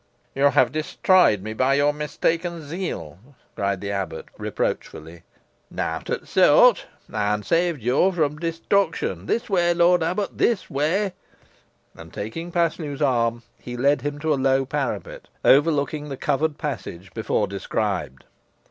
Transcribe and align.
"You 0.33 0.45
have 0.45 0.71
destroyed 0.71 1.43
me 1.43 1.53
by 1.53 1.75
your 1.75 1.93
mistaken 1.93 2.63
zeal," 2.63 3.19
cried 3.55 3.81
the 3.81 3.91
abbot, 3.91 4.25
reproachfully. 4.35 5.21
"Nowt 5.69 6.09
o't 6.09 6.27
sort," 6.27 6.87
replied 7.07 7.19
Hal; 7.27 7.33
"ey'n 7.35 7.43
saved 7.43 7.83
yo' 7.83 8.11
fro' 8.11 8.29
destruction. 8.29 9.27
This 9.27 9.47
way, 9.47 9.75
lort 9.75 10.01
abbut 10.01 10.39
this 10.39 10.71
way." 10.71 11.13
And 11.95 12.11
taking 12.11 12.51
Paslew's 12.51 12.99
arm 13.03 13.43
he 13.59 13.77
led 13.77 14.01
him 14.01 14.17
to 14.21 14.33
a 14.33 14.41
low 14.43 14.65
parapet, 14.65 15.27
overlooking 15.45 16.09
the 16.09 16.17
covered 16.17 16.57
passage 16.57 17.13
before 17.13 17.45
described. 17.45 18.23